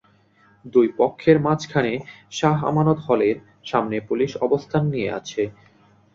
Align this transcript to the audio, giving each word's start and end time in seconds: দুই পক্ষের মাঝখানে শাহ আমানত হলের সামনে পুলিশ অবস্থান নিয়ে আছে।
দুই 0.65 0.87
পক্ষের 0.97 1.37
মাঝখানে 1.39 1.93
শাহ 2.31 2.57
আমানত 2.69 2.99
হলের 3.07 3.35
সামনে 3.65 3.97
পুলিশ 4.09 4.31
অবস্থান 4.45 4.83
নিয়ে 4.93 5.09
আছে। 5.19 5.41